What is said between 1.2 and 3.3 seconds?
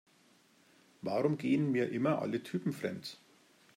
gehen mir immer alle Typen fremd?